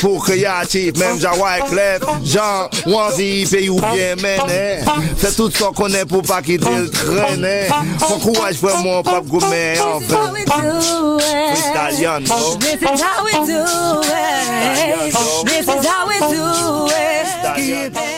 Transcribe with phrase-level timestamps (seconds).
[0.00, 4.80] Pour créatif, même Jean Wyclef, Jean, Wanzi, pays ou bien mené.
[5.18, 7.66] C'est tout ce qu'on connaît pour pas quitter le traîner.
[8.08, 10.32] Mon courage vraiment pas gourmet, enfin.
[11.70, 12.20] Italian,
[12.60, 13.64] This is how we do
[14.02, 15.14] it.
[15.46, 18.17] This is how we do it.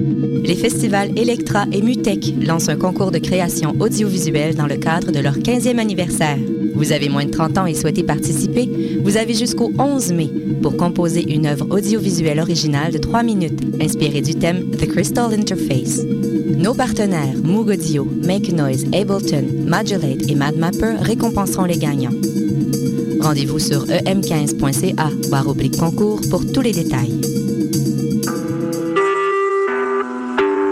[0.51, 5.19] Les festivals Electra et Mutec lancent un concours de création audiovisuelle dans le cadre de
[5.19, 6.37] leur 15e anniversaire.
[6.75, 8.99] Vous avez moins de 30 ans et souhaitez participer?
[9.01, 10.29] Vous avez jusqu'au 11 mai
[10.61, 16.01] pour composer une œuvre audiovisuelle originale de 3 minutes inspirée du thème The Crystal Interface.
[16.57, 22.11] Nos partenaires Moog Audio, Make Noise, Ableton, Modulate et MadMapper récompenseront les gagnants.
[23.21, 27.30] Rendez-vous sur E em15.ca barre oblique concours pour tous les détails.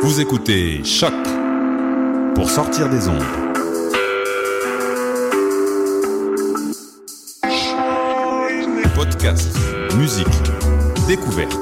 [0.10, 1.14] Vous écoutez Choc
[2.34, 3.22] pour sortir des ondes.
[8.96, 9.56] Podcast,
[9.96, 10.26] musique,
[11.08, 11.56] découverte.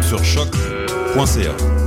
[0.00, 1.81] Sur choc.ca.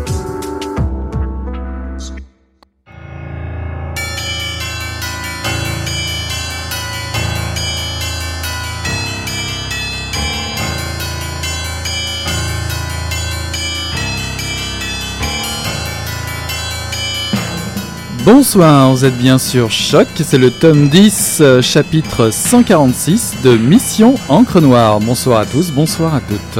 [18.26, 24.16] Bonsoir, vous êtes bien sur Choc, c'est le tome 10, euh, chapitre 146 de Mission
[24.30, 25.00] Encre Noire.
[25.00, 26.58] Bonsoir à tous, bonsoir à toutes.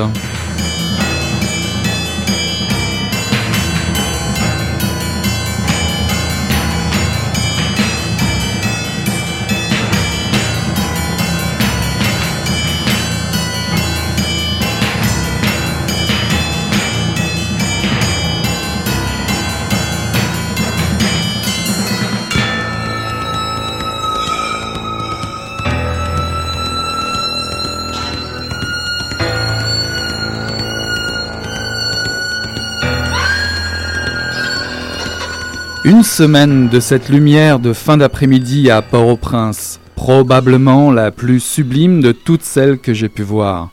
[36.16, 42.44] Semaine de cette lumière de fin d'après-midi à Port-au-Prince, probablement la plus sublime de toutes
[42.44, 43.70] celles que j'ai pu voir.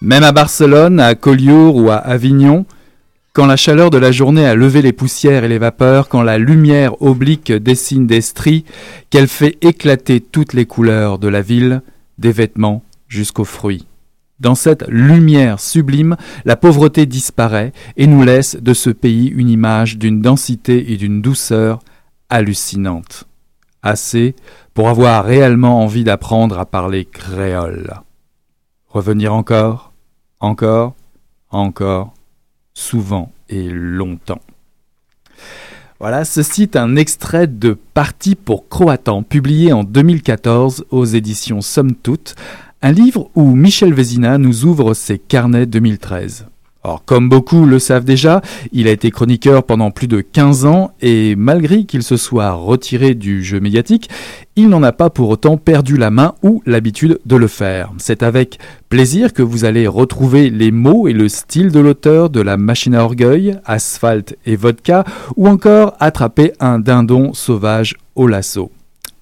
[0.00, 2.66] Même à Barcelone, à Collioure ou à Avignon,
[3.32, 6.36] quand la chaleur de la journée a levé les poussières et les vapeurs, quand la
[6.36, 8.64] lumière oblique dessine des stries,
[9.10, 11.80] qu'elle fait éclater toutes les couleurs de la ville,
[12.18, 13.86] des vêtements jusqu'aux fruits.
[14.40, 19.96] Dans cette lumière sublime, la pauvreté disparaît et nous laisse de ce pays une image
[19.96, 21.78] d'une densité et d'une douceur
[22.30, 23.28] hallucinantes.
[23.82, 24.34] Assez
[24.72, 27.94] pour avoir réellement envie d'apprendre à parler créole.
[28.88, 29.92] Revenir encore,
[30.40, 30.94] encore,
[31.50, 32.12] encore,
[32.74, 34.40] souvent et longtemps.
[36.00, 41.94] Voilà, ceci est un extrait de Parti pour Croatan, publié en 2014 aux éditions Somme
[41.94, 42.34] Toute,
[42.84, 46.48] un livre où Michel Vézina nous ouvre ses carnets 2013.
[46.82, 50.90] Or, comme beaucoup le savent déjà, il a été chroniqueur pendant plus de 15 ans
[51.00, 54.10] et malgré qu'il se soit retiré du jeu médiatique,
[54.54, 57.90] il n'en a pas pour autant perdu la main ou l'habitude de le faire.
[57.96, 58.58] C'est avec
[58.90, 62.94] plaisir que vous allez retrouver les mots et le style de l'auteur de La machine
[62.94, 65.04] à orgueil, Asphalte et Vodka,
[65.38, 68.70] ou encore Attraper un dindon sauvage au lasso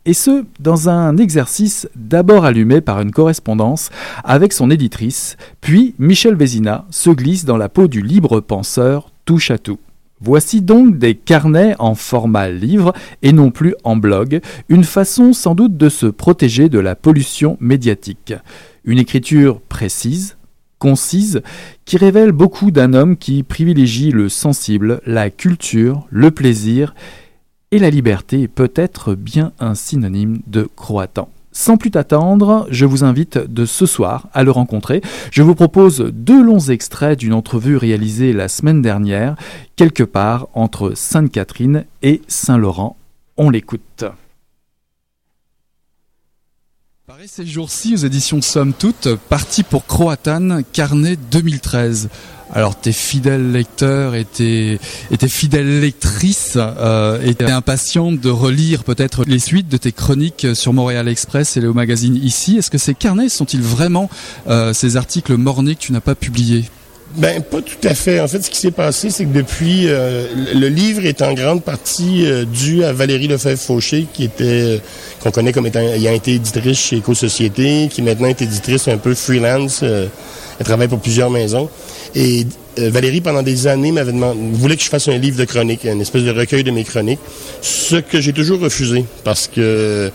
[0.05, 3.91] et ce, dans un exercice d'abord allumé par une correspondance
[4.25, 9.53] avec son éditrice, puis Michel Vézina se glisse dans la peau du libre penseur touche
[9.53, 9.79] à tout.
[10.21, 12.93] Voici donc des carnets en format livre
[13.23, 17.57] et non plus en blog, une façon sans doute de se protéger de la pollution
[17.61, 18.35] médiatique.
[18.85, 20.37] Une écriture précise,
[20.79, 21.43] concise,
[21.85, 26.94] qui révèle beaucoup d'un homme qui privilégie le sensible, la culture, le plaisir
[27.73, 31.31] et la liberté est peut-être bien un synonyme de croatant.
[31.53, 35.03] Sans plus attendre, je vous invite de ce soir à le rencontrer.
[35.31, 39.37] Je vous propose deux longs extraits d'une entrevue réalisée la semaine dernière,
[39.77, 42.97] quelque part entre Sainte-Catherine et Saint-Laurent.
[43.37, 44.05] On l'écoute.
[47.07, 52.09] Pareil ces jours-ci aux éditions Somme Toute, parti pour Croatan, carnet 2013.
[52.54, 54.78] Alors tes fidèles lecteurs et tes,
[55.28, 61.08] fidèles lectrices euh, étaient impatients de relire peut-être les suites de tes chroniques sur Montréal
[61.08, 62.58] Express et le magazine ici.
[62.58, 64.10] Est-ce que ces carnets sont-ils vraiment
[64.49, 66.64] euh, ces articles mornés que tu n'as pas publiés?
[67.16, 68.20] Ben, pas tout à fait.
[68.20, 71.62] En fait, ce qui s'est passé, c'est que depuis, euh, le livre est en grande
[71.62, 74.78] partie euh, dû à Valérie Lefebvre-Fauché, qui était, euh,
[75.22, 79.14] qu'on connaît comme étant, ayant été éditrice chez Éco-Société, qui maintenant est éditrice un peu
[79.14, 79.82] freelance.
[79.82, 81.69] elle travaille pour plusieurs maisons.
[82.14, 85.85] Et Valérie, pendant des années, m'avait demandé, voulait que je fasse un livre de chroniques,
[85.85, 87.20] une espèce de recueil de mes chroniques,
[87.61, 90.11] ce que j'ai toujours refusé, parce que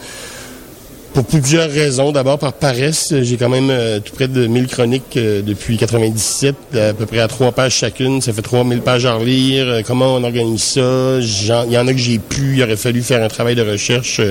[1.18, 2.12] pour plusieurs raisons.
[2.12, 6.56] D'abord, par paresse, j'ai quand même euh, tout près de 1000 chroniques euh, depuis 97,
[6.76, 8.22] à peu près à trois pages chacune.
[8.22, 9.68] Ça fait 3000 pages à relire.
[9.68, 11.18] Euh, comment on organise ça?
[11.20, 12.58] Il y en a que j'ai pu.
[12.58, 14.22] Il aurait fallu faire un travail de recherche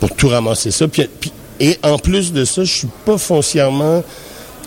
[0.00, 0.86] pour tout ramasser ça.
[1.60, 4.02] et en plus de ça, je suis pas foncièrement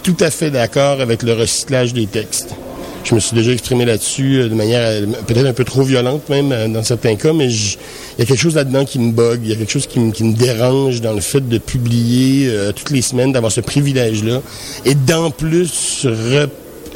[0.03, 2.55] tout à fait d'accord avec le recyclage des textes.
[3.03, 6.83] Je me suis déjà exprimé là-dessus de manière peut-être un peu trop violente même dans
[6.83, 9.55] certains cas, mais il y a quelque chose là-dedans qui me bug, il y a
[9.55, 13.51] quelque chose qui me, dérange dans le fait de publier euh, toutes les semaines, d'avoir
[13.51, 14.41] ce privilège-là,
[14.83, 16.05] et d'en plus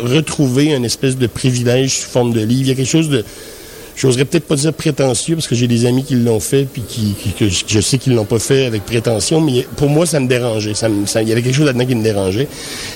[0.01, 2.61] retrouver une espèce de privilège sous forme de livre.
[2.61, 3.23] Il y a quelque chose de...
[3.95, 6.83] J'oserais peut-être pas dire prétentieux parce que j'ai des amis qui l'ont fait puis
[7.39, 10.73] je sais qu'ils l'ont pas fait avec prétention, mais pour moi ça me dérangeait.
[11.21, 12.47] Il y avait quelque chose là-dedans qui me dérangeait.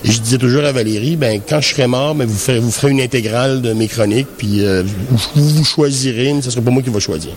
[0.03, 3.01] Et je disais toujours à Valérie, ben quand je serai mort, ben, vous ferez une
[3.01, 4.83] intégrale de mes chroniques puis euh,
[5.35, 7.31] vous, vous choisirez, mais ce sera pas moi qui va choisir.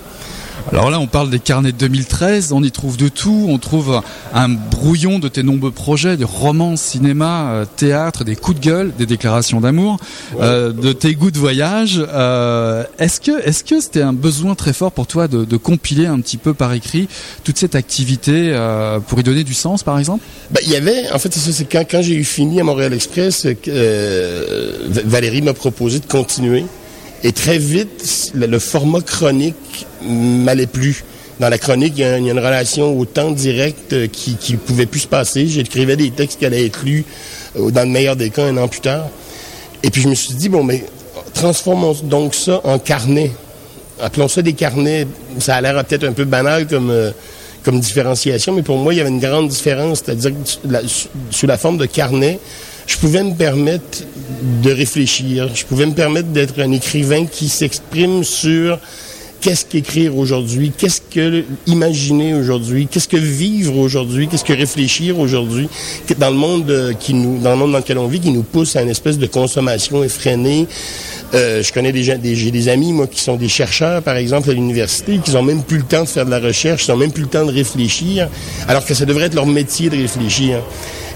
[0.70, 3.47] Alors là, on parle des carnets de 2013, on y trouve de tout.
[3.49, 4.03] On trouve
[4.35, 8.93] un brouillon de tes nombreux projets, de romans, cinéma, euh, théâtre, des coups de gueule,
[8.99, 9.97] des déclarations d'amour,
[10.41, 12.03] euh, de tes goûts de voyage.
[12.12, 16.20] Euh, est-ce que est-ce que c'était un besoin très fort pour toi de, compiler un
[16.20, 17.09] petit peu par écrit
[17.44, 18.56] toute cette activité
[19.09, 20.25] pour y donner du sens, par exemple?
[20.50, 22.65] Ben, Il y avait, en fait, c'est ça, c'est quand, quand j'ai eu fini à
[22.65, 23.47] Montréal Express,
[25.05, 26.65] Valérie m'a proposé de continuer.
[27.25, 31.05] Et très vite, le, format chronique m'allait plus.
[31.41, 34.87] Dans la chronique, il y, a, une relation au temps direct euh, qui ne pouvait
[34.87, 35.47] plus se passer.
[35.47, 37.05] J'écrivais des textes qui allaient être lus,
[37.56, 39.09] euh, dans le meilleur des cas, un an plus tard.
[39.82, 40.85] Et puis je me suis dit, bon, mais
[41.35, 43.31] transformons donc ça en carnet.
[44.00, 45.06] Appelons ça des carnets.
[45.38, 47.11] Ça a l'air peut-être un peu banal comme, euh,
[47.65, 50.03] comme différenciation, mais pour moi, il y avait une grande différence.
[50.05, 50.79] C'est-à-dire que
[51.31, 52.38] sous la forme de carnet,
[52.88, 54.02] je pouvais me permettre
[54.62, 55.50] de réfléchir.
[55.55, 58.79] Je pouvais me permettre d'être un écrivain qui s'exprime sur
[59.40, 65.69] qu'est-ce qu'écrire aujourd'hui, qu'est-ce que imaginer aujourd'hui, qu'est-ce que vivre aujourd'hui, qu'est-ce que réfléchir aujourd'hui,
[66.19, 68.88] dans le monde euh, qui nous, dans lequel on vit, qui nous pousse à une
[68.88, 70.67] espèce de consommation effrénée.
[71.34, 74.17] Euh, je connais des gens, des, j'ai des amis moi qui sont des chercheurs, par
[74.17, 76.91] exemple à l'université, qui n'ont même plus le temps de faire de la recherche, qui
[76.91, 78.29] n'ont même plus le temps de réfléchir,
[78.67, 80.62] alors que ça devrait être leur métier de réfléchir.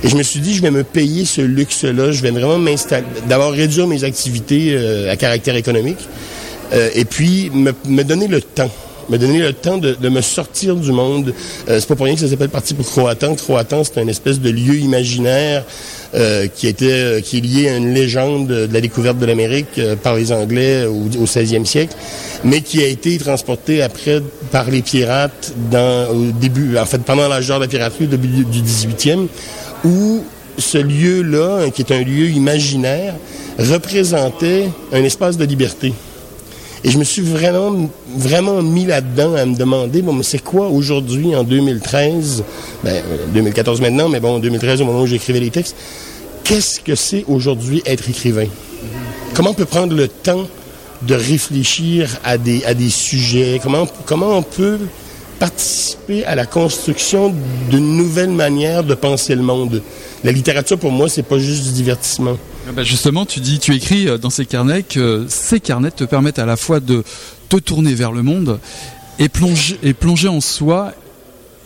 [0.05, 2.11] Et je me suis dit, je vais me payer ce luxe-là.
[2.11, 6.09] Je vais vraiment m'installer, d'abord réduire mes activités euh, à caractère économique,
[6.73, 8.71] euh, et puis me, me, donner le temps
[9.11, 11.35] me donner le temps de, de me sortir du monde.
[11.69, 13.35] Euh, c'est pas pour rien que ça s'appelle Parti pour Croatan.
[13.35, 15.65] Croatan, c'est un espèce de lieu imaginaire
[16.15, 20.15] euh, qui était qui est lié à une légende de la découverte de l'Amérique par
[20.15, 21.95] les Anglais au, au 16e siècle,
[22.45, 27.29] mais qui a été transporté après par les pirates dans au début, en fait pendant
[27.29, 29.27] l'âge d'or de la piraterie, au début du 18e
[29.85, 30.23] où
[30.59, 33.15] ce lieu-là, qui est un lieu imaginaire,
[33.59, 35.93] représentait un espace de liberté.
[36.85, 40.69] Et je me suis vraiment, vraiment mis là-dedans à me demander, bon, mais c'est quoi
[40.69, 42.43] aujourd'hui, en 2013,
[42.83, 43.03] ben,
[43.33, 45.77] 2014 maintenant, mais bon, en 2013, au moment où j'écrivais les textes,
[46.43, 48.47] qu'est-ce que c'est aujourd'hui être écrivain?
[49.35, 50.49] Comment on peut prendre le temps
[51.03, 53.61] de réfléchir à des, à des sujets?
[53.63, 54.79] Comment, comment on peut
[55.43, 57.35] participer à la construction
[57.69, 59.83] d'une nouvelle manière de penser le monde.
[60.23, 62.39] La littérature, pour moi, c'est pas juste du divertissement.
[62.69, 66.05] Ah bah, justement, tu dis, tu écris euh, dans ces carnets que ces carnets te
[66.05, 67.03] permettent à la fois de
[67.49, 68.61] te tourner vers le monde
[69.19, 70.93] et plonger, et plonger en soi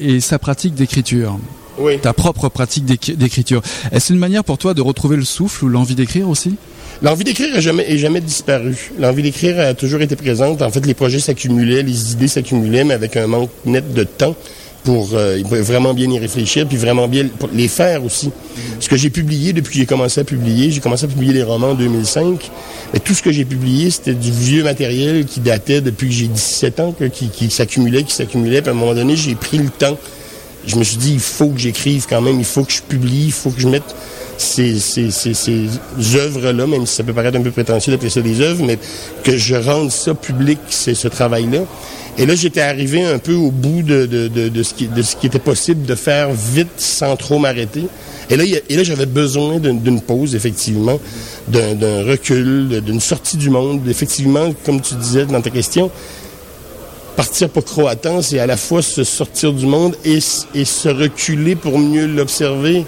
[0.00, 1.38] et sa pratique d'écriture.
[1.78, 1.99] Oui.
[1.99, 3.62] Ta propre pratique d'écriture.
[3.92, 6.56] Est-ce une manière pour toi de retrouver le souffle ou l'envie d'écrire aussi?
[7.02, 8.92] L'envie d'écrire n'a jamais, jamais disparu.
[8.99, 10.62] L'envie d'écrire a toujours été présente.
[10.62, 14.35] En fait, les projets s'accumulaient, les idées s'accumulaient, mais avec un manque net de temps
[14.87, 18.30] pour euh, vraiment bien y réfléchir, puis vraiment bien les faire aussi.
[18.78, 21.42] Ce que j'ai publié depuis que j'ai commencé à publier, j'ai commencé à publier les
[21.42, 22.50] romans en 2005,
[22.95, 26.28] mais tout ce que j'ai publié, c'était du vieux matériel qui datait depuis que j'ai
[26.28, 29.71] 17 ans, qui, qui s'accumulait, qui s'accumulait, puis à un moment donné, j'ai pris le
[29.71, 29.99] temps
[30.66, 33.26] je me suis dit, il faut que j'écrive quand même, il faut que je publie,
[33.26, 33.94] il faut que je mette
[34.38, 34.76] ces,
[36.16, 38.78] œuvres-là, même si ça peut paraître un peu prétentieux d'appeler ça des œuvres, mais
[39.23, 41.61] que je rende ça public, ce travail-là.
[42.18, 44.08] Et là, j'étais arrivé un peu au bout de,
[44.62, 47.85] ce qui, était possible de faire vite sans trop m'arrêter.
[48.28, 50.99] Et là j'avais besoin d'une pause, effectivement,
[51.49, 53.87] d'un recul, d'une sortie du monde.
[53.88, 55.90] Effectivement, comme tu disais dans ta question,
[57.16, 61.78] partir pour Croatan, c'est à la fois se sortir du monde et, se reculer pour
[61.78, 62.85] mieux l'observer.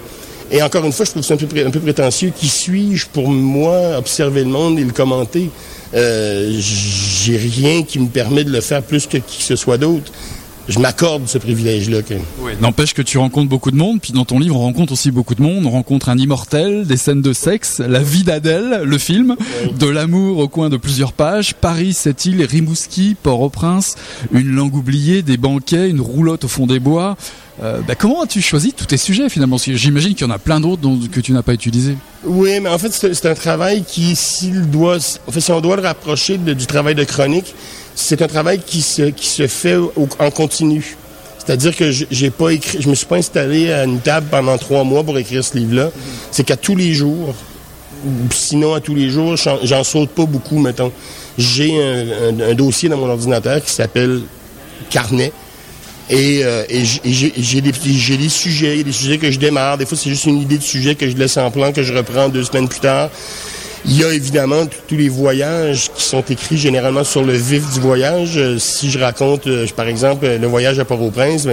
[0.51, 2.31] Et encore une fois, je trouve ça un peu, un peu prétentieux.
[2.35, 5.49] Qui suis-je pour moi observer le monde et le commenter?
[5.95, 9.77] Euh, j'ai rien qui me permet de le faire plus que qui que ce soit
[9.77, 10.11] d'autre.
[10.69, 11.97] Je m'accorde ce privilège-là.
[12.61, 15.33] N'empêche que tu rencontres beaucoup de monde, puis dans ton livre, on rencontre aussi beaucoup
[15.33, 15.65] de monde.
[15.65, 19.35] On rencontre un immortel, des scènes de sexe, la vie d'Adèle, le film,
[19.79, 23.95] de l'amour au coin de plusieurs pages, Paris, cette île, Rimouski, Port-au-Prince,
[24.31, 27.17] une langue oubliée, des banquets, une roulotte au fond des bois.
[27.63, 29.57] Euh, bah, comment as-tu choisi tous tes sujets finalement?
[29.57, 31.97] J'imagine qu'il y en a plein d'autres que tu n'as pas utilisés.
[32.23, 34.97] Oui, mais en fait, c'est un travail qui, s'il doit,
[35.27, 37.55] en fait, si on doit le rapprocher du travail de chronique,
[37.99, 39.75] c'est un travail qui se, qui se fait
[40.19, 40.95] en continu.
[41.37, 44.83] C'est-à-dire que j'ai pas écrit, je me suis pas installé à une table pendant trois
[44.83, 45.91] mois pour écrire ce livre-là.
[46.31, 47.35] C'est qu'à tous les jours,
[48.31, 50.91] sinon à tous les jours, j'en saute pas beaucoup, mettons.
[51.37, 54.21] J'ai un, dossier dans mon ordinateur qui s'appelle
[54.89, 55.33] Carnet,
[56.09, 56.63] et, euh,
[57.05, 59.77] j'ai des, sujets, des sujets que je démarre.
[59.77, 61.93] Des fois, c'est juste une idée de sujet que je laisse en plan, que je
[61.93, 63.09] reprends deux semaines plus tard.
[63.85, 67.79] Il y a évidemment tous les voyages qui sont écrits généralement sur le vif du
[67.79, 68.37] voyage.
[68.37, 71.47] Euh, si je raconte, euh, par exemple, le voyage à Port-au-Prince,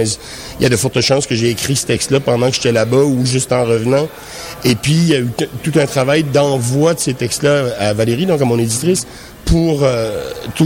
[0.59, 3.03] il y a de fortes chances que j'ai écrit ce texte-là pendant que j'étais là-bas
[3.03, 4.07] ou juste en revenant.
[4.65, 5.29] Et puis, il y a eu
[5.63, 9.07] tout un travail d'envoi de ces textes-là à Valérie, donc à mon éditrice,
[9.45, 9.87] pour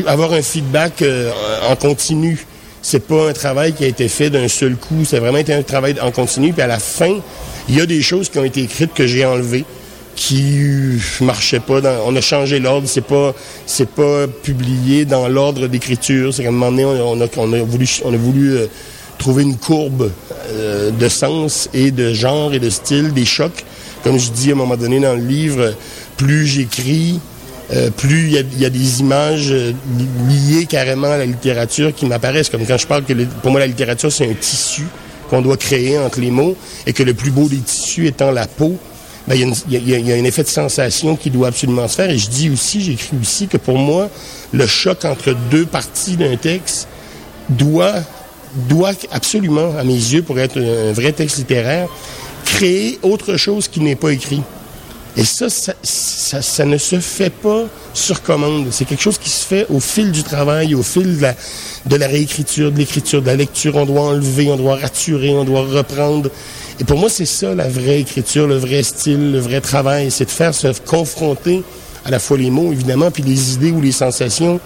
[0.07, 1.03] avoir un feedback
[1.69, 2.47] en continu
[2.81, 5.05] c'est pas un travail qui a été fait d'un seul coup.
[5.05, 6.51] C'est vraiment été un travail en continu.
[6.51, 7.19] Puis à la fin,
[7.69, 9.65] il y a des choses qui ont été écrites que j'ai enlevées
[10.15, 11.81] qui marchaient pas.
[12.05, 12.87] on a changé l'ordre.
[12.87, 13.33] C'est pas,
[13.65, 16.33] c'est pas publié dans l'ordre d'écriture.
[16.33, 18.67] C'est qu'à un moment donné, on a, on a voulu, on a voulu euh,
[19.17, 20.11] trouver une courbe
[20.49, 23.63] euh, de sens et de genre et de style, des chocs.
[24.03, 25.75] Comme je dis à un moment donné dans le livre,
[26.17, 27.19] plus j'écris,
[27.71, 29.71] euh, plus il y, a, des images euh,
[30.27, 32.49] liées carrément à la littérature qui m'apparaissent.
[32.49, 34.83] Comme quand je parle que pour moi la littérature c'est un tissu
[35.29, 38.47] qu'on doit créer entre les mots et que le plus beau des tissus étant la
[38.47, 38.75] peau.
[39.29, 42.09] Il y, a un effet de sensation qui doit absolument se faire.
[42.09, 44.09] Et je dis aussi, j'écris aussi que pour moi,
[44.51, 46.87] le choc entre deux parties d'un texte
[47.49, 47.95] doit,
[48.67, 51.87] doit absolument, à mes yeux, pour être un vrai texte littéraire,
[52.45, 54.41] créer autre chose qui n'est pas écrit.
[55.17, 58.67] Et ça ça, ne se fait pas sur commande.
[58.71, 61.35] C'est quelque chose qui se fait au fil du travail, au fil de la,
[61.85, 63.75] de la réécriture, de l'écriture, de la lecture.
[63.75, 66.29] On doit enlever, on doit raturer, on doit reprendre.
[66.81, 70.09] Et pour moi, c'est ça la vraie écriture, le vrai style, le vrai travail.
[70.09, 71.61] C'est de faire se confronter
[72.03, 74.59] à la fois les mots, évidemment, puis les idées ou les sensations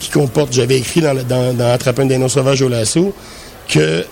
[0.00, 0.54] qui comportent.
[0.54, 3.12] J'avais écrit dans, dans, dans Attraper un sauvage au lasso
[3.68, 4.06] que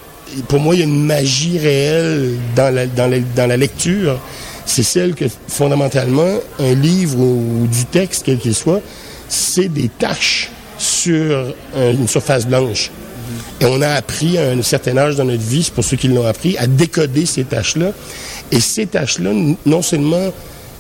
[0.49, 4.21] pour moi, il y a une magie réelle dans la, lecture
[4.67, 8.83] c'est celle que fondamentalement, un livre ou, du texte, quel qu'il soit,
[9.31, 12.91] c'est des taches sur une surface blanche.
[13.61, 16.27] Et on a appris à un certain âge dans notre vie, pour ceux qui l'ont
[16.27, 17.93] appris, à décoder ces taches-là.
[18.53, 19.31] Et ces taches-là,
[19.65, 20.33] non seulement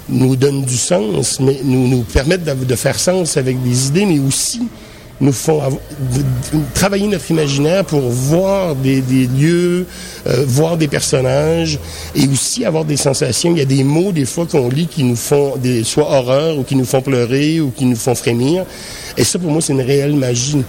[0.08, 4.20] nous donnent du sens, mais nous, nous permettent de faire sens avec des idées, mais
[4.20, 4.62] aussi
[5.20, 5.60] nous font
[6.74, 9.86] travailler notre imaginaire pour voir des, lieux,
[10.26, 11.78] euh, voir des personnages
[12.14, 13.52] et aussi avoir des sensations.
[13.52, 16.58] Il y a des mots des fois qu'on lit qui nous font des, soit horreur
[16.58, 18.64] ou qui nous font pleurer ou qui nous font frémir.
[19.16, 20.62] Et ça, pour moi, c'est une réelle magie.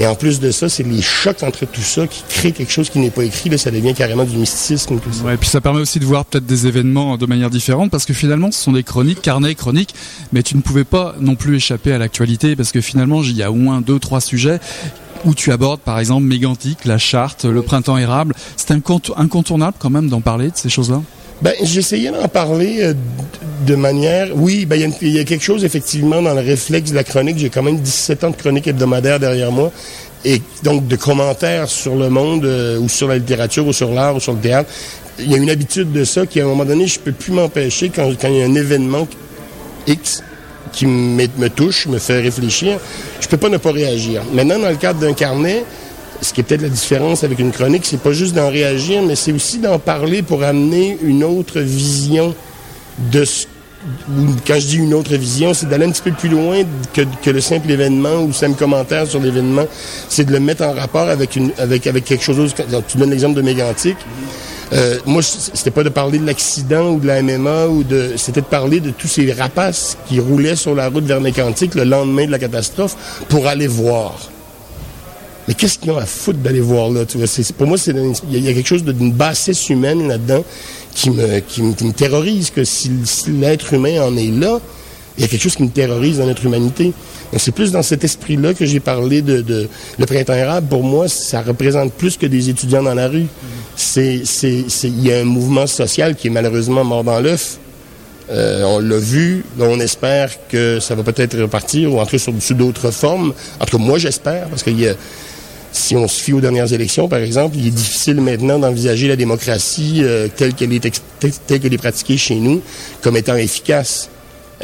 [0.00, 2.88] Et en plus de ça, c'est les chocs entre tout ça qui créent quelque chose
[2.88, 3.50] qui n'est pas écrit.
[3.50, 4.98] Là, ça devient carrément du mysticisme.
[4.98, 8.06] Tout et puis ça permet aussi de voir peut-être des événements de manière différente parce
[8.06, 9.94] que finalement, ce sont des chroniques, carnets chroniques,
[10.32, 13.42] mais tu ne pouvais pas non plus échapper à l'actualité parce que finalement, il y
[13.42, 14.58] a au moins deux, trois sujets
[15.26, 18.34] où tu abordes par exemple Mégantic, la charte, le printemps érable.
[18.56, 21.02] C'est incontournable quand même d'en parler de ces choses-là?
[21.42, 22.94] Ben, j'essayais d'en parler euh,
[23.66, 24.28] de manière...
[24.34, 27.38] Oui, ben, il y, a quelque chose, effectivement, dans le réflexe de la chronique.
[27.38, 29.72] J'ai quand même 17 ans de chronique hebdomadaire derrière moi.
[30.24, 34.16] Et donc, de commentaires sur le monde, euh, ou sur la littérature, ou sur l'art,
[34.16, 34.70] ou sur le théâtre.
[35.18, 37.32] Il y a une habitude de ça qui, à un moment donné, je peux plus
[37.32, 39.08] m'empêcher quand, quand il y a un événement
[39.86, 40.22] X
[40.72, 42.78] qui me, me touche, me fait réfléchir,
[43.20, 44.22] je peux pas ne pas réagir.
[44.32, 45.64] Maintenant, dans le cadre d'un carnet,
[46.22, 49.16] ce qui est peut-être la différence avec une chronique, c'est pas juste d'en réagir, mais
[49.16, 52.34] c'est aussi d'en parler pour amener une autre vision
[53.12, 53.46] de ce
[54.46, 56.62] quand je dis une autre vision, c'est d'aller un petit peu plus loin
[56.92, 59.66] que, le simple événement ou le simple commentaire sur l'événement.
[60.08, 62.54] C'est de le mettre en rapport avec, avec, quelque chose.
[62.88, 63.96] Tu donnes l'exemple de Mégantic.
[64.72, 68.42] Euh, moi, c'était pas de parler de l'accident ou de la MMA ou de, c'était
[68.42, 72.26] de parler de tous ces rapaces qui roulaient sur la route vers Mégantic le lendemain
[72.26, 74.30] de la catastrophe pour aller voir.
[75.50, 77.04] Mais qu'est-ce qu'ils ont à foutre d'aller voir là?
[77.04, 77.26] Tu vois?
[77.58, 80.44] pour moi, il y, a quelque chose d'une bassesse humaine là-dedans
[80.94, 82.88] qui me, qui, me, terrorise, que si,
[83.26, 84.60] l'être humain en est là,
[85.18, 86.92] il y a quelque chose qui me terrorise dans notre humanité.
[87.36, 90.68] c'est plus dans cet esprit-là que j'ai parlé de, le printemps arabe.
[90.68, 93.26] Pour moi, ça représente plus que des étudiants dans la rue.
[93.96, 97.58] Il y a un mouvement social qui est malheureusement mort dans l'œuf.
[98.30, 102.54] Euh, on l'a vu, on espère que ça va peut-être repartir ou entrer sur, sous
[102.54, 103.34] d'autres formes.
[103.58, 104.94] En tout cas, moi j'espère, parce qu'il y a,
[105.72, 109.16] si on se fie aux dernières élections, par exemple, il est difficile maintenant d'envisager la
[109.16, 111.00] démocratie euh, telle qu'elle est,
[111.46, 112.60] telle qu'elle est pratiquée chez nous
[113.02, 114.10] comme étant efficace.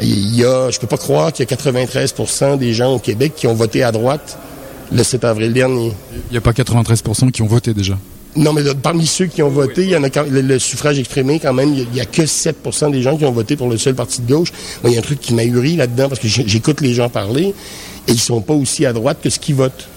[0.01, 3.33] Il y a, je peux pas croire qu'il y a 93% des gens au Québec
[3.35, 4.37] qui ont voté à droite
[4.91, 5.91] le 7 avril dernier.
[6.29, 7.97] Il n'y a pas 93% qui ont voté déjà.
[8.35, 11.53] Non, mais parmi ceux qui ont voté, il y en a le, suffrage exprimé quand
[11.53, 14.21] même, il n'y a, que 7% des gens qui ont voté pour le seul parti
[14.21, 14.51] de gauche.
[14.83, 17.55] il y a un truc qui m'a huré là-dedans parce que j'écoute les gens parler
[18.07, 19.87] et ils sont pas aussi à droite que ce qu'ils votent.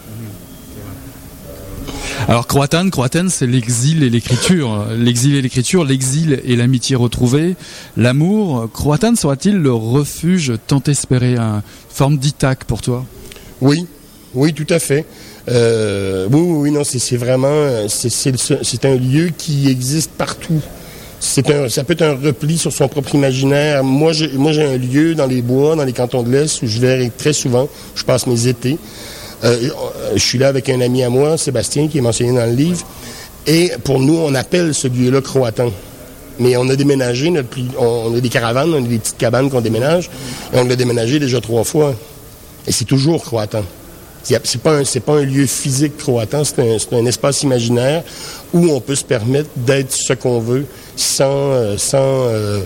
[2.28, 4.86] Alors Croatan, Croatan, c'est l'exil et l'écriture.
[4.96, 7.56] L'exil et l'écriture, l'exil et l'amitié retrouvée,
[7.96, 8.68] l'amour.
[8.72, 13.04] Croatan sera-t-il le refuge tant espéré, une forme d'Ithaque pour toi?
[13.60, 13.86] Oui,
[14.34, 15.06] oui, tout à fait.
[15.48, 20.60] Euh, oui, oui, non, c'est vraiment, c'est un lieu qui existe partout.
[21.48, 23.82] Un, ça peut être un repli sur son propre imaginaire.
[23.82, 27.10] Moi, j'ai un lieu dans les bois, dans les cantons de l'Est, où je vais
[27.10, 27.68] très souvent.
[27.94, 28.78] Je passe mes étés.
[29.44, 29.70] Euh,
[30.14, 32.86] je suis là avec un ami à moi, Sébastien, qui est mentionné dans le livre.
[33.46, 35.70] Et pour nous, on appelle ce lieu-là Croatan.
[36.38, 39.60] Mais on a déménagé, notre, on a des caravanes, on a des petites cabanes qu'on
[39.60, 40.10] déménage,
[40.52, 41.94] et on l'a déménagé déjà trois fois.
[42.66, 43.64] Et c'est toujours Croatan.
[44.22, 48.02] C'est pas, un, pas un lieu physique croatan, c'est un, un, espace imaginaire
[48.52, 52.60] où on peut se permettre d'être ce qu'on veut sans, euh, sans euh,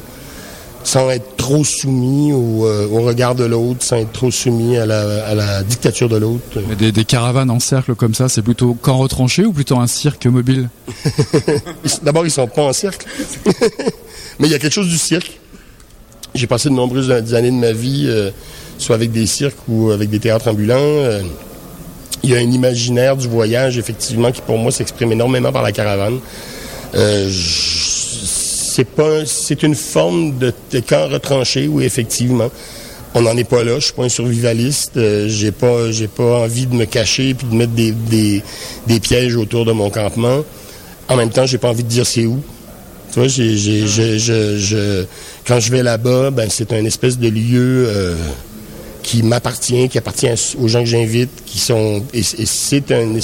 [0.85, 5.63] sans être trop soumis au, euh, regard de l'autre, sans être trop soumis à la,
[5.63, 6.61] dictature de l'autre.
[6.79, 10.27] Des, des, caravanes en cercle comme ça, c'est plutôt camp retranché ou plutôt un cirque
[10.27, 10.69] mobile
[12.03, 13.07] D'abord, ils sont pas en cercle.
[14.39, 15.41] Mais il y a quelque chose du cirque.
[16.35, 18.31] J'ai passé de nombreuses années de ma vie, euh,
[18.77, 20.77] soit avec des cirques ou avec des théâtres ambulants.
[20.79, 21.23] Euh,
[22.23, 25.73] il y a un imaginaire du voyage, effectivement, qui pour moi s'exprime énormément par la
[25.73, 26.19] caravane
[28.75, 32.51] c'est pas, c'est une forme de, camp retranché où effectivement,
[33.15, 33.79] on n'en est pas là.
[33.79, 34.97] Je suis pas un survivaliste.
[34.97, 39.37] Euh, j'ai pas, j'ai pas envie de me cacher puis de mettre des, des, pièges
[39.37, 40.41] autour de mon campement.
[41.09, 42.43] En même temps, j'ai pas envie de dire c'est où.
[43.13, 43.87] Tu vois, j'ai, j'ai,
[44.19, 45.05] je,
[45.47, 48.17] quand je vais là-bas, ben c'est un espèce de lieu euh,
[49.05, 50.27] qui m'appartient, qui appartient
[50.61, 53.15] aux gens que j'invite, qui sont, et c'est un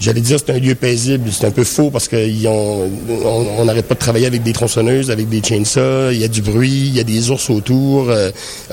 [0.00, 2.90] J'allais dire c'est un lieu paisible, c'est un peu faux parce qu'on
[3.24, 6.40] on n'arrête pas de travailler avec des tronçonneuses, avec des chainsaws, il y a du
[6.40, 8.30] bruit, il y a des ours autour, euh,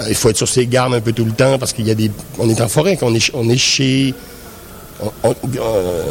[0.07, 1.95] il faut être sur ses gardes un peu tout le temps parce qu'il y a
[1.95, 2.11] des...
[2.37, 4.13] On est en forêt, on est, on est chez...
[5.25, 6.03] Euh,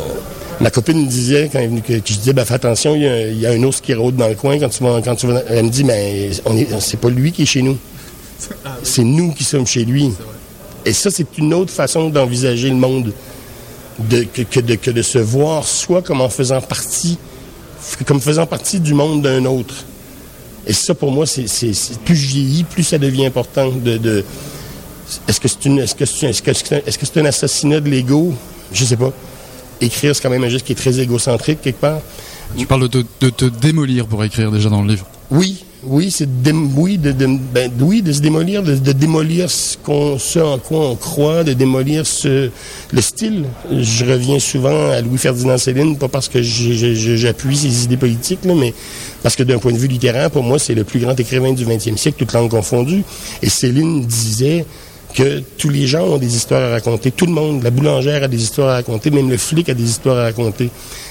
[0.60, 3.62] ma copine me disait, quand, que, je disais, ben, fais attention, il y, a, un
[3.62, 5.00] ours qui rôde dans le coin quand tu vas...
[5.00, 7.78] Quand tu vas elle me dit, mais ben, c'est pas lui qui est chez nous.
[8.82, 10.10] C'est nous qui sommes chez lui.
[10.84, 13.12] Et ça, c'est une autre façon d'envisager le monde
[13.98, 17.18] de, que, de, que de se voir soit comme en faisant partie,
[18.06, 19.74] comme faisant partie du monde d'un autre.
[20.66, 21.44] Et ça, pour moi, c'est,
[22.04, 24.24] plus je vieillis, plus ça devient important de, de
[25.28, 27.90] est-ce que c'est une, est-ce que c'est, est-ce que est-ce que c'est un assassinat de
[27.90, 28.34] l'ego?
[28.72, 29.12] Je sais pas.
[29.80, 32.00] Écrire, c'est quand même un geste qui est très égocentrique, quelque part.
[32.56, 35.06] Tu parles de, de te démolir pour écrire déjà dans le livre.
[35.30, 39.76] Oui, oui, c'est de, oui, de, de, ben, oui, de se démolir, de, démolir ce,
[39.76, 42.50] qu'on, ce en quoi on croit, de démolir ce,
[42.92, 43.44] le style.
[43.70, 48.74] Je reviens souvent à Louis-Ferdinand Céline, pas parce que j'appuie ses idées politiques, mais
[49.22, 51.64] parce que d'un point de vue littéraire, pour moi, c'est le plus grand écrivain du
[51.64, 53.04] 20e siècle, toutes langues confondues.
[53.42, 54.64] Et Céline disait
[55.14, 57.12] que tous les gens ont des histoires à raconter.
[57.12, 59.84] Tout le monde, la boulangère a des histoires à raconter, même le flic a des
[59.84, 60.70] histoires à raconter.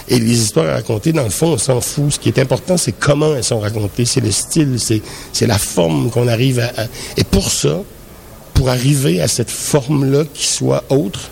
[0.09, 2.11] Et les histoires à raconter, dans le fond, on s'en fout.
[2.11, 6.11] Ce qui est important, c'est comment elles sont racontées, c'est le style, c'est la forme
[6.11, 6.71] qu'on arrive à,
[7.15, 7.81] Et pour ça,
[8.53, 11.31] pour arriver à cette forme-là qui soit autre,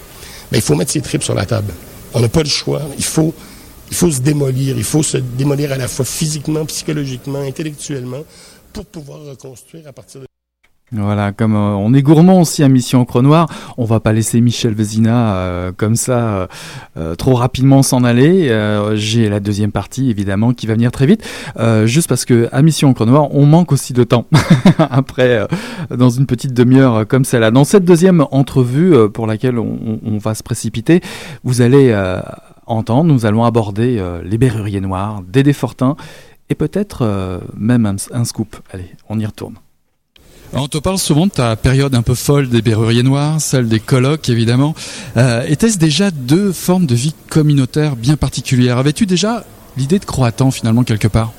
[0.50, 1.74] ben, il faut mettre ses tripes sur la table.
[2.14, 2.82] On n'a pas le choix.
[2.98, 3.34] Il faut,
[3.90, 4.78] il faut se démolir.
[4.78, 8.24] Il faut se démolir à la fois physiquement, psychologiquement, intellectuellement,
[8.72, 10.31] pour pouvoir reconstruire à partir de...
[10.94, 14.42] Voilà, comme euh, on est gourmand aussi à Mission Encre Noire, on va pas laisser
[14.42, 16.48] Michel Vezina euh, comme ça euh,
[16.98, 18.50] euh, trop rapidement s'en aller.
[18.96, 21.26] J'ai la deuxième partie évidemment qui va venir très vite,
[21.86, 24.26] juste parce que à Mission Encre Noire, on manque aussi de temps.
[24.78, 25.48] Après,
[25.90, 30.44] dans une petite demi-heure comme celle-là, dans cette deuxième entrevue pour laquelle on, va se
[30.44, 31.00] précipiter,
[31.46, 31.96] vous allez
[32.66, 35.96] entendre, nous allons aborder les Berruriers Noirs, Dédé Fortin
[36.50, 38.58] et peut-être même un, un scoop.
[38.74, 39.56] Allez, on y retourne.
[40.54, 43.80] On te parle souvent de ta période un peu folle des Berruriers Noirs, celle des
[43.80, 44.76] colloques évidemment.
[45.16, 48.78] Euh, Étaient-ce déjà deux formes de vie communautaire bien particulières?
[48.78, 49.46] Avais-tu déjà
[49.78, 51.32] l'idée de croatan finalement quelque part?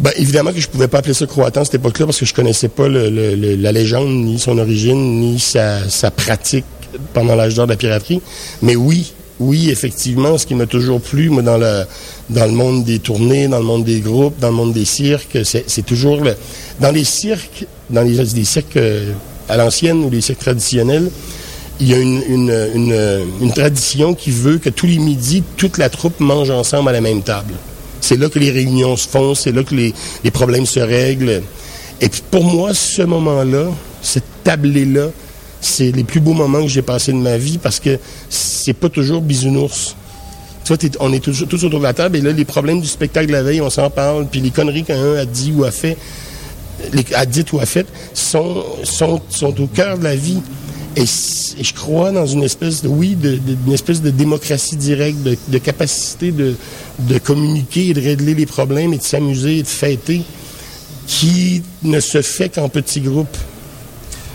[0.00, 2.34] Ben, évidemment que je pouvais pas appeler ça croatan à cette époque-là parce que je
[2.34, 6.64] connaissais pas le- le- le- la légende, ni son origine, ni sa, sa pratique
[7.14, 8.20] pendant l'âge d'or de la piraterie.
[8.62, 11.84] Mais oui, oui, effectivement, ce qui m'a toujours plu, moi, dans le,
[12.30, 15.38] dans le monde des tournées, dans le monde des groupes, dans le monde des cirques,
[15.44, 16.34] c'est toujours le,
[16.80, 19.12] dans les cirques, dans les, les cirques euh,
[19.48, 21.10] à l'ancienne ou les cirques traditionnels,
[21.80, 25.78] il y a une, une, une, une tradition qui veut que tous les midis, toute
[25.78, 27.54] la troupe mange ensemble à la même table.
[28.00, 31.42] C'est là que les réunions se font, c'est là que les, les problèmes se règlent.
[32.00, 33.70] Et puis pour moi, ce moment-là,
[34.02, 35.08] cette tablée-là,
[35.60, 38.88] c'est les plus beaux moments que j'ai passés de ma vie parce que c'est pas
[38.88, 39.96] toujours bisounours.
[40.76, 43.28] T'es- on est tous, tous autour de la table et là, les problèmes du spectacle
[43.28, 45.96] de la veille, on s'en parle, puis les conneries qu'un a dit ou a fait,
[47.14, 50.40] a dites ou a faites, sont, sont, sont au cœur de la vie.
[50.96, 53.38] Et, je crois dans une espèce de, oui, de,
[53.72, 58.98] espèce de démocratie directe, de, de capacité de communiquer et de régler les problèmes et
[58.98, 60.22] de s'amuser et de fêter,
[61.06, 63.36] qui ne se fait qu'en petits groupes.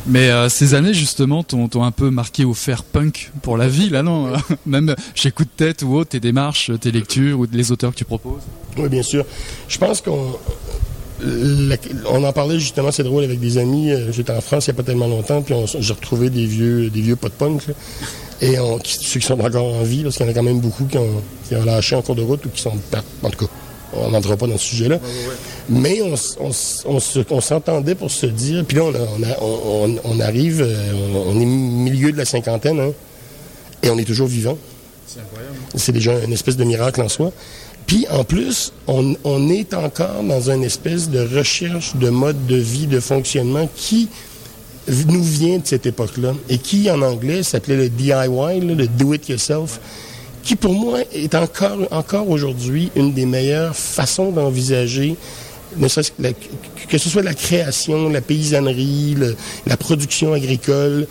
[0.06, 3.90] Mais euh, ces années justement t'ont un peu marqué au fer punk pour la vie
[3.90, 4.34] là non?
[4.66, 7.98] Même chez Coup de tête ou autre, tes démarches, tes lectures ou les auteurs que
[7.98, 8.42] tu proposes?
[8.78, 9.26] Oui, bien sûr.
[9.70, 10.36] Je pense qu'on
[12.10, 13.92] on en parlait justement, c'est drôle, avec des amis.
[13.92, 16.90] euh, J'étais en France il n'y a pas tellement longtemps, puis j'ai retrouvé des vieux,
[16.90, 17.62] des vieux potes punk.
[18.42, 20.84] et ceux qui sont encore en vie, parce qu'il y en a quand même beaucoup
[20.86, 22.74] qui ont, qui ont lâché en cours de route ou qui sont.
[23.22, 23.52] En tout cas,
[23.96, 25.00] on n'entrera pas dans ce sujet-là.
[25.70, 28.66] Mais on, s'entendait pour se dire.
[28.66, 28.84] Puis là,
[30.04, 30.92] on, arrive, euh,
[31.28, 32.92] on, est milieu de la cinquantaine, hein,
[33.82, 34.58] et on est toujours vivant.
[35.76, 37.32] C'est déjà une espèce de miracle en soi.
[37.86, 42.56] Puis en plus, on, on est encore dans une espèce de recherche de mode de
[42.56, 44.10] vie, de fonctionnement qui
[44.88, 49.14] nous vient de cette époque-là et qui en anglais s'appelait le DIY, là, le do
[49.14, 49.80] it yourself,
[50.44, 55.18] qui pour moi est encore, aujourd'hui une des meilleures façons d'envisager
[56.88, 59.18] que, ce soit la création, la paysannerie,
[59.66, 61.08] la production agricole.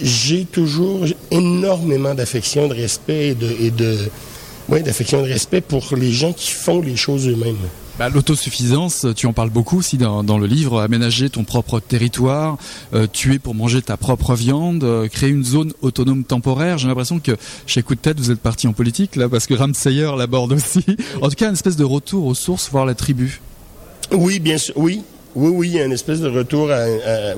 [0.00, 3.34] J'ai toujours énormément d'affection, d'affection
[5.22, 7.56] de respect pour les gens qui font les choses eux-mêmes.
[7.98, 12.58] Bah, L'autosuffisance, tu en parles beaucoup aussi dans, le livre, aménager ton propre territoire,
[12.92, 16.76] euh, tuer pour manger ta propre viande, euh, créer une zone autonome temporaire.
[16.76, 17.32] J'ai l'impression que
[17.66, 20.84] chez Coup de tête, vous êtes parti en politique là, parce que Ramsayer l'aborde aussi.
[21.22, 23.40] En tout cas, une espèce de retour aux sources, voire la tribu.
[24.12, 25.02] Oui, bien sûr, oui.
[25.38, 26.84] Oui, oui, il y a une espèce de retour à,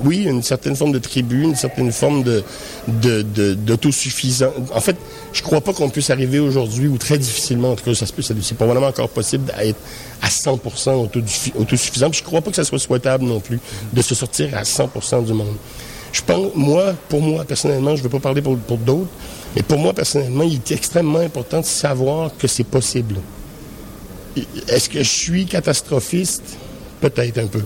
[0.05, 2.43] oui, une certaine forme de tribu, une certaine forme de,
[2.87, 4.53] de, de- d'autosuffisance.
[4.73, 4.95] En fait,
[5.33, 8.13] je crois pas qu'on puisse arriver aujourd'hui, ou très difficilement, en tout cas, ça se
[8.13, 9.75] peut, c'est vraiment encore possible d'être
[10.21, 12.09] à 100% autosuffi- autosuffisant.
[12.09, 13.59] Puis je crois pas que ça soit souhaitable non plus,
[13.91, 15.55] de se sortir à 100% du monde.
[16.13, 19.09] Je pense, moi, pour moi, personnellement, je veux pas parler pour, pour d'autres,
[19.57, 23.15] mais pour moi, personnellement, il est extrêmement important de savoir que c'est possible.
[24.69, 26.43] Est-ce que je suis catastrophiste?
[27.01, 27.61] Peut-être un peu.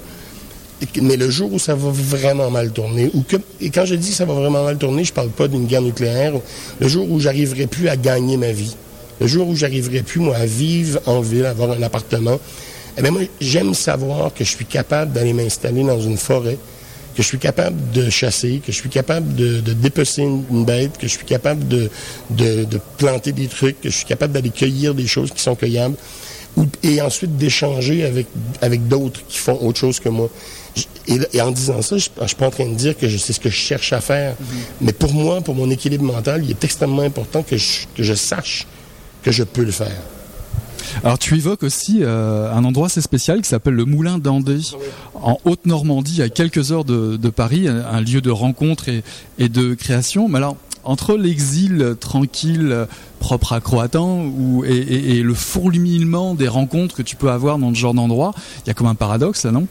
[1.01, 3.11] Mais le jour où ça va vraiment mal tourner,
[3.61, 6.33] et quand je dis ça va vraiment mal tourner, je parle pas d'une guerre nucléaire,
[6.79, 8.75] le jour où j'arriverai plus à gagner ma vie,
[9.19, 12.39] le jour où j'arriverai plus, moi, à vivre en ville, à avoir un appartement,
[12.97, 13.01] eh
[13.41, 16.57] j'aime savoir que je suis capable d'aller m'installer dans une forêt,
[17.15, 21.07] que je suis capable de chasser, que je suis capable de, dépecer une, bête, que
[21.07, 21.89] je suis capable de,
[22.31, 25.55] de, de planter des trucs, que je suis capable d'aller cueillir des choses qui sont
[25.55, 25.95] cueillables,
[26.57, 28.27] ou- et ensuite d'échanger avec,
[28.61, 30.29] avec d'autres qui font autre chose que moi.
[31.07, 33.17] Et, et en disant ça, je ne suis pas en train de dire que je
[33.17, 34.35] sais ce que je cherche à faire.
[34.81, 38.13] Mais pour moi, pour mon équilibre mental, il est extrêmement important que je, que je
[38.13, 38.65] sache
[39.21, 40.01] que je peux le faire.
[41.03, 44.57] Alors tu évoques aussi euh, un endroit assez spécial qui s'appelle le Moulin d'Andé,
[45.15, 49.01] en Haute-Normandie, à quelques heures de, de Paris, un, un lieu de rencontre et,
[49.39, 50.27] et de création.
[50.27, 52.87] Mais alors, entre l'exil tranquille,
[53.19, 54.31] propre à Croatan,
[54.65, 58.33] et, le fourmillement des rencontres que tu peux avoir dans ce genre d'endroit,
[58.65, 59.67] il y a comme un paradoxe là, non?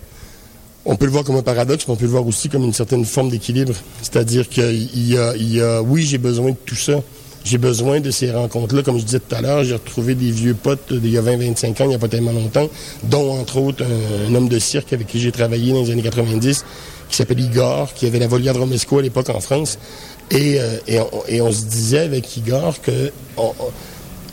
[0.85, 2.73] On peut le voir comme un paradoxe, mais on peut le voir aussi comme une
[2.73, 3.75] certaine forme d'équilibre.
[4.03, 6.95] C'est-à-dire qu'il y a, oui, j'ai besoin de tout ça.
[7.45, 8.83] J'ai besoin de ces rencontres-là.
[8.83, 11.67] Comme je disais tout à l'heure, j'ai retrouvé des vieux potes d'il y a 20-25
[11.67, 12.69] ans, il n'y a pas tellement longtemps,
[13.05, 13.85] dont entre autres
[14.29, 16.65] un, homme de cirque avec qui j'ai travaillé dans les années 90,
[17.09, 19.79] qui s'appelle Igor, qui avait la Volia Romesco à l'époque en France.
[20.33, 20.79] Et, euh,
[21.29, 23.11] et, on, se disait avec Igor que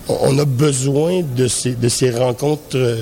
[0.08, 1.76] on, a besoin de ces,
[2.12, 2.96] rencontres, euh,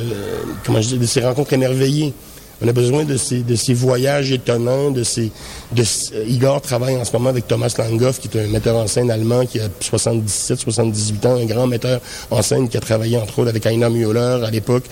[0.65, 2.13] comment je dis, de ces rencontres émerveillées.
[2.59, 5.31] On a besoin de ces, voyages étonnants, de ces.
[5.73, 5.83] De,
[6.27, 9.45] Igor travaille en ce moment avec Thomas Langhoff, qui est un metteur en scène allemand
[9.45, 13.49] qui a 77, 78 ans, un grand metteur en scène qui a travaillé entre autres
[13.49, 14.85] avec Heiner Müller à l'époque.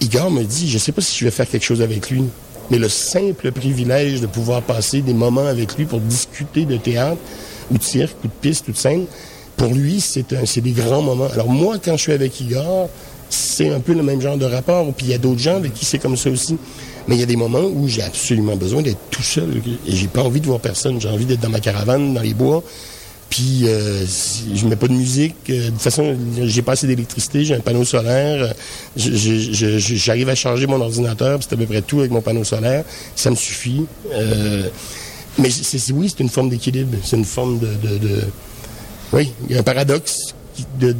[0.00, 2.22] Igor me dit, je ne sais pas si je vais faire quelque chose avec lui,
[2.70, 7.20] mais le simple privilège de pouvoir passer des moments avec lui pour discuter de théâtre,
[7.70, 9.06] ou de cirque, ou de piste, ou de scène,
[9.56, 11.28] pour lui, c'est des grands moments.
[11.32, 12.88] Alors moi, quand je suis avec Igor,
[13.30, 14.84] c'est un peu le même genre de rapport.
[14.92, 16.58] Puis il y a d'autres gens avec qui c'est comme ça aussi.
[17.08, 19.62] Mais il y a des moments où j'ai absolument besoin d'être tout seul.
[19.86, 21.00] Et j'ai pas envie de voir personne.
[21.00, 22.62] J'ai envie d'être dans ma caravane, dans les bois.
[23.30, 24.04] Puis euh,
[24.54, 25.34] je mets pas de musique.
[25.50, 27.44] Euh, de toute façon, j'ai pas assez d'électricité.
[27.44, 28.54] J'ai un panneau solaire.
[28.96, 31.40] J'arrive à charger mon ordinateur.
[31.42, 32.84] C'est à peu près tout avec mon panneau solaire.
[33.14, 33.84] Ça me suffit.
[34.12, 34.68] Euh,
[35.38, 35.48] mais
[35.92, 36.96] oui, c'est une forme d'équilibre.
[37.04, 38.20] C'est une forme de, de, de...
[39.12, 40.34] Oui, il y a un paradoxe
[40.80, 40.96] de,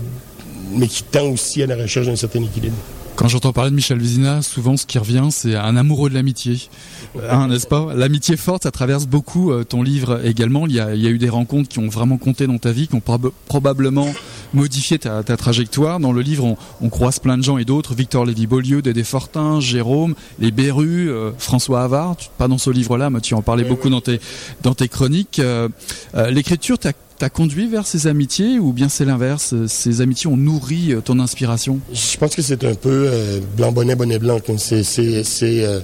[0.72, 2.76] mais qui tend aussi à la recherche d'un certain équilibre.
[3.16, 6.68] Quand j'entends parler de Michel Vizina, souvent ce qui revient, c'est un amoureux de l'amitié,
[7.31, 7.94] hein, n'est-ce pas?
[7.94, 10.66] L'amitié forte, ça traverse beaucoup euh, ton livre également.
[10.66, 12.72] Il y, a, il y, a, eu des rencontres qui ont vraiment compté dans ta
[12.72, 14.12] vie, qui ont prob probablement
[14.52, 15.98] modifié ta, ta, trajectoire.
[15.98, 19.61] Dans le livre, on, on, croise plein de gens et d'autres Victor Lévy-Beaulieu, Dédé Fortin,
[19.61, 22.16] Jérôme, les Berru, euh, François Havard.
[22.37, 24.20] Pas dans ce livre-là, mais tu en parlais beaucoup dans tes
[24.62, 25.38] dans tes chroniques.
[25.38, 25.70] Euh,
[26.14, 30.37] euh L'écriture, t'as t'a conduit vers ces amitiés ou bien c'est l'inverse Ces amitiés ont
[30.37, 31.81] nourri euh, ton inspiration?
[31.92, 34.38] Je pense que c'est un peu euh, blanc bonnet bonnet blanc.
[34.59, 35.81] C'est c'est euh,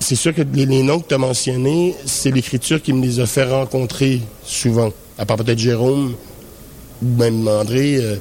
[0.00, 4.20] sûr que les, noms que tu mentionnés, c'est l'écriture qui me les a fait rencontrer
[4.44, 4.92] souvent.
[5.18, 6.14] À part peut-être Jérôme
[7.02, 7.96] ou même André.
[7.96, 8.16] Euh,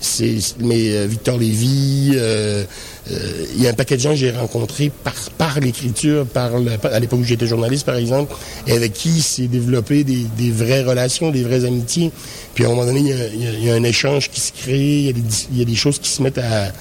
[0.00, 2.64] c'est mais euh, Victor Lévy, euh,
[3.10, 6.58] euh, il y a un paquet de gens que j'ai rencontrés par, par l'écriture, par
[6.58, 8.34] le, à l'époque où j'étais journaliste par exemple,
[8.66, 12.10] et avec qui s'est développé des, des, vraies relations, des vraies amitiés.
[12.54, 14.40] Puis à un moment donné, il y a, y a, y a un échange qui
[14.40, 15.20] se crée, il y a des,
[15.52, 16.72] y a des choses qui se mettent à,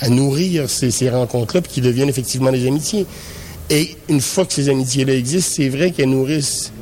[0.00, 3.06] à nourrir ces, ces rencontres-là, puis qui deviennent effectivement des amitiés.
[3.70, 6.72] Et une fois que ces amitiés-là existent, c'est vrai qu'elles nourrissent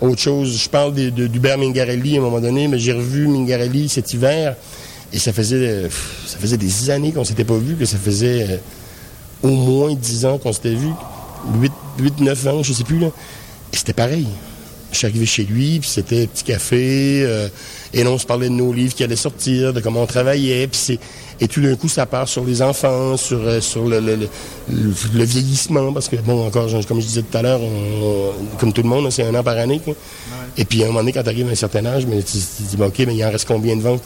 [0.00, 0.60] autre chose.
[0.62, 4.56] Je parle d'Hubert Mingarelli à un moment donné, mais j'ai revu Mingarelli cet hiver.
[5.12, 5.88] Et ça faisait,
[6.26, 8.56] ça faisait des années qu'on s'était pas vu, que ça faisait euh,
[9.42, 10.90] au moins dix ans qu'on s'était vu.
[11.60, 13.08] 8, 8, 9 ans, je sais plus, là.
[13.72, 14.26] Et c'était pareil.
[14.92, 17.48] Je suis arrivé chez lui, puis c'était petit café, euh,
[17.94, 20.66] et là, on se parlait de nos livres qui allaient sortir, de comment on travaillait,
[20.66, 20.98] puis c'est...
[21.42, 24.28] Et tout d'un coup, ça part sur les enfants, sur, euh, sur le, le, le,
[24.68, 27.60] le, vieillissement, parce que, bon, encore, comme je disais tout à l'heure,
[28.58, 29.80] comme tout le monde, c'est un an par année.
[29.82, 29.94] Quoi.
[29.94, 30.48] Ouais.
[30.58, 32.32] Et puis, à un moment donné, quand tu arrives à un certain âge, mais tu,
[32.32, 33.82] tu dis, bon, OK, mais il en reste combien de?
[33.82, 33.98] Quoi?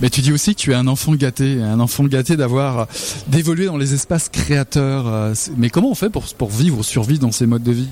[0.00, 2.86] Mais tu dis aussi que tu es un enfant gâté, un enfant gâté d'avoir
[3.28, 5.06] d'évoluer dans les espaces créateurs.
[5.06, 7.88] euh, Mais comment on fait pour, pour vivre ou survivre dans ces modes de vie?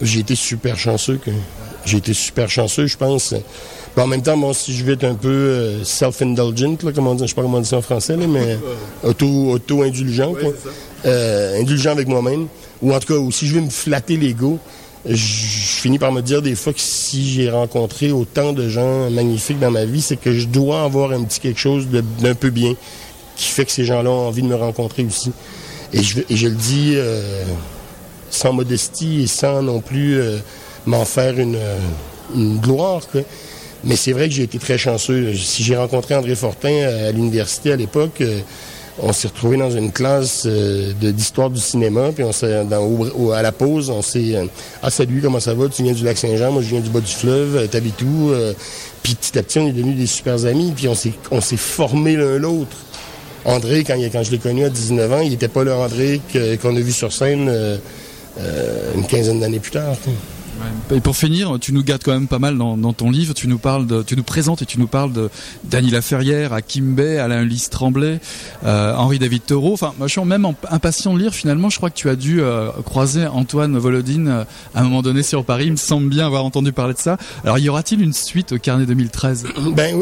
[0.00, 1.18] J'ai été super chanceux.
[1.24, 1.30] Que...
[1.84, 3.34] J'ai été super chanceux, je pense.
[3.96, 7.14] Mais en même temps, bon, si je veux être un peu euh, self-indulgent, comme on
[7.14, 8.56] dit, je sais pas comment on dit ça en français, là, mais
[9.04, 10.54] auto, auto-indulgent, ouais,
[11.06, 12.46] euh, indulgent avec moi-même.
[12.80, 14.58] Ou en tout cas, ou si je veux me flatter l'ego,
[15.06, 19.58] je, finis par me dire des fois que si j'ai rencontré autant de gens magnifiques
[19.58, 22.74] dans ma vie, c'est que je dois avoir un petit quelque chose d'un peu bien
[23.36, 25.32] qui fait que ces gens-là ont envie de me rencontrer aussi.
[25.92, 27.44] Et je, et je le dis euh,
[28.30, 30.38] sans modestie et sans non plus euh,
[30.86, 31.58] m'en faire une,
[32.34, 33.02] une gloire.
[33.10, 33.22] Quoi.
[33.84, 35.34] Mais c'est vrai que j'ai été très chanceux.
[35.34, 38.40] Si j'ai rencontré André Fortin à, à l'université à l'époque, euh,
[38.98, 43.52] on s'est retrouvé dans une classe euh, d'histoire du cinéma, puis on s'est à la
[43.52, 44.44] pause, on s'est euh,
[44.82, 47.00] ah salut comment ça va, tu viens du lac Saint-Jean, moi je viens du bas
[47.00, 48.32] du fleuve, euh, t'habites où?
[49.02, 51.56] Puis petit à petit on est devenus des super amis, puis on s'est on s'est
[51.56, 52.76] formés l'un l'autre.
[53.44, 56.20] André quand, quand je l'ai connu à 19 ans, il n'était pas le André
[56.60, 57.50] qu'on a vu sur scène
[58.94, 59.96] une quinzaine d'années plus tard.
[60.94, 63.34] Et pour finir, tu nous gâtes quand même pas mal dans, ton livre.
[63.34, 65.30] Tu nous parles, de, tu nous présentes et tu nous parles de
[65.64, 68.20] Dany Laferrière, Hakim Bey, Alain Lys Tremblay,
[68.64, 69.72] euh, Henri David Thoreau.
[69.72, 71.34] Enfin, moi, je suis même impatient de lire.
[71.34, 74.44] Finalement, je crois que tu as dû euh, croiser Antoine Volodine euh,
[74.74, 75.66] à un moment donné sur Paris.
[75.66, 77.16] Il me semble bien avoir entendu parler de ça.
[77.44, 79.94] Alors, y aura-t-il une suite au Carnet 2013 Ben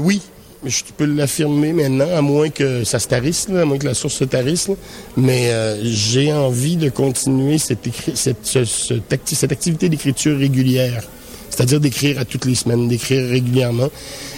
[0.00, 0.20] oui,
[0.64, 4.14] je peux l'affirmer maintenant, à moins que ça se tarisse, à moins que la source
[4.14, 4.68] se tarisse.
[5.16, 8.94] Mais euh, j'ai envie de continuer cette, cette, ce, ce,
[9.26, 11.02] cette activité d'écriture régulière.
[11.50, 13.90] C'est-à-dire d'écrire à toutes les semaines, d'écrire régulièrement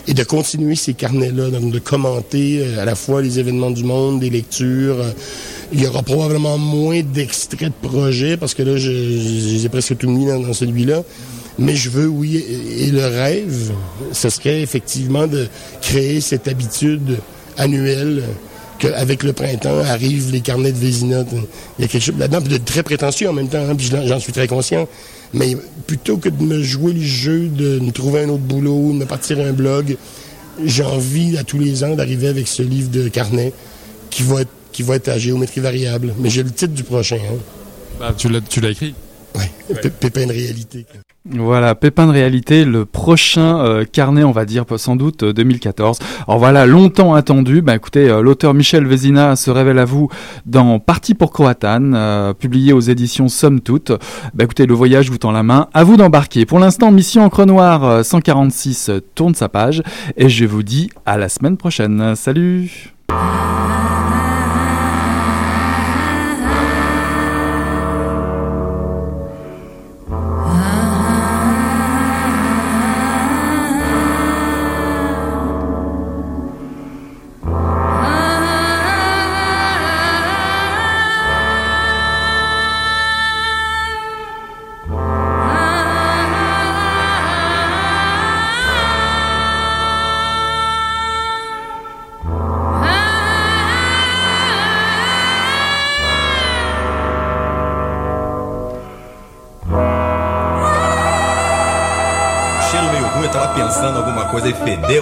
[0.09, 3.85] et de continuer ces carnets-là, donc de commenter euh, à la fois les événements du
[3.85, 5.01] monde, des lectures.
[5.01, 5.11] Euh,
[5.73, 9.67] il y aura probablement moins d'extraits de projets parce que là, je, je, je les
[9.67, 11.03] ai presque tout mis dans celui-là.
[11.59, 13.73] Mais je veux, oui, et le rêve,
[14.12, 15.47] ce serait effectivement de
[15.83, 17.19] créer cette habitude
[17.57, 18.25] annuelle
[18.79, 21.25] qu'avec le printemps arrivent les carnets de Vézina.
[21.79, 24.33] Il y a quelque chose là-dedans de très prétentieux en même temps, hein, j'en suis
[24.33, 24.88] très conscient.
[25.33, 28.99] Mais plutôt que de me jouer le jeu, de me trouver un autre boulot, de
[28.99, 29.97] me partir un blog,
[30.64, 33.53] j'ai envie à tous les ans d'arriver avec ce livre de carnet
[34.11, 36.14] qui va être, qui à géométrie variable.
[36.19, 37.17] Mais j'ai le titre du prochain.
[37.17, 37.37] Hein.
[37.99, 38.95] Bah, tu l'as écrit
[39.37, 39.44] oui,
[40.01, 40.87] Pépin de réalité.
[41.31, 45.99] Voilà, Pépin de réalité, le prochain euh, carnet, on va dire sans doute 2014.
[45.99, 47.62] Euh, Alors voilà, longtemps attendu.
[47.62, 50.11] Bah écoutez, euh, l'auteur Michel Vézina se révèle à vous
[50.44, 53.90] dans Parti pour Croatane, publié aux éditions Somme Toute.
[54.35, 55.68] Bah écoutez, le voyage vous tend la main.
[55.73, 56.44] À vous d'embarquer.
[56.44, 59.83] Pour l'instant, Mission Encre Noire 146 tourne sa page
[60.18, 62.14] et je vous dis à la semaine prochaine.
[62.16, 62.92] Salut.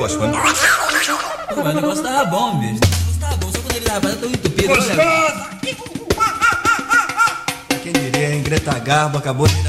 [0.03, 0.33] 我是文